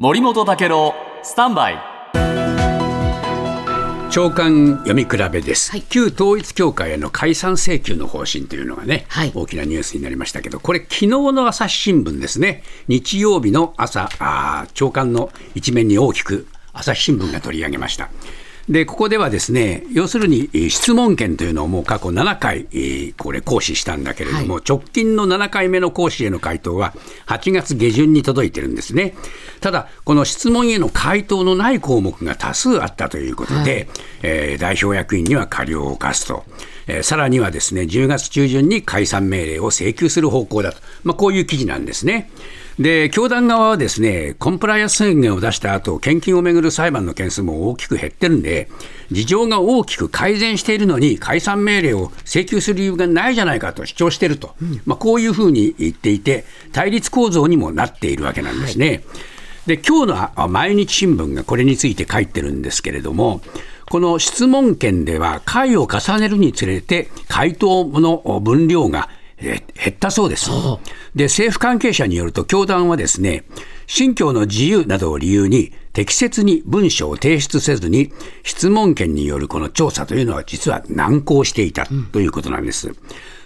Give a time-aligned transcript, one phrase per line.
[0.00, 0.92] 森本武郎
[1.22, 1.78] スタンバイ。
[4.10, 5.82] 長官読み比べです、はい。
[5.82, 9.30] 旧統一教会への解散請求の方針というのがね、はい。
[9.32, 18.10] 大きなニュースになりましたけど、これ、昨日の朝日新聞ですね、日曜日の朝、あー長官の一面に大きく朝日新聞が取り上げました。
[18.68, 26.94] でここではですね要するにえー質問権というのをもう過去7回、えーこれ行使したんだけれども、は直近の7回目の行使への回答は
[27.26, 29.14] 8月下旬に届いてるんですね。
[29.60, 33.88] ただ、この質問への回答のない項目が多数あったということで、
[34.22, 36.44] えー代表役員には過料を課すと。
[36.86, 42.30] えーさらにはですね10月中旬に解散命令を請求する方向だと、まあ、こういう記事なんですね。
[42.78, 48.68] で教団側はですねコンプライアンス宣言を出した後献金をめぐる裁判の件数も大きく減ってるんで、
[49.10, 54.54] 事情が大きく改善しているのに、解散命令を請求する理由がないじゃないかと主張していると、
[54.86, 59.04] まあ、こういうふうに言っていて、対立構造にもなっているわけなんですね。
[59.66, 63.40] で今日の毎日新聞がこれについて書いてるんですけれども、
[63.88, 69.08] この質問権では、回を重ねるにつれて、回答の分量が
[69.40, 70.50] 減ったそうです。
[71.14, 73.44] で、政府関係者によると、教団はですね、
[73.86, 82.92] 信教の自由などを理由に、適切に文書を提出せずに、質問権によるこの調査というのは実は難航していたということなんです。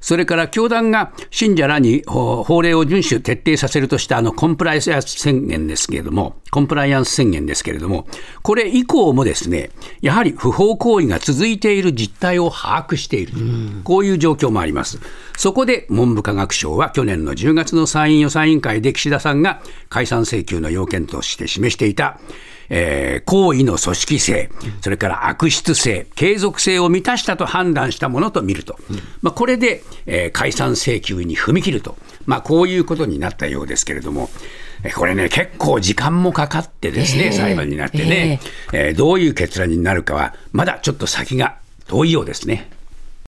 [0.00, 8.06] それから教団が信者らにほ法令を遵守徹底させるとしたあのコンプライアンス宣言ですけれども、コンプライアンス宣言ですけれども、
[8.42, 13.32] これ以降もですね、やはり不法行為が続いている実態を把握している、
[13.82, 15.00] こういう状況もあります。
[15.36, 22.20] そこで文部科学省は去年の10月の参院予算委員会で岸田さんが解散請求の要件として示していた、
[22.68, 28.78] えー行為の組織性、それから悪質性、継続性を満たしたと判断したものと見ると、
[29.22, 34.30] まあ、これで、えー解散請求に踏み切ると、まあ、こういうことになったようですけれども、
[34.84, 37.32] えこれね、結構時間もかかってですね、ええ。
[37.32, 38.40] 裁判になってね、
[38.72, 41.56] えーどういう結論になるかは、まだちょっと先が
[41.88, 42.70] 遠いようですね。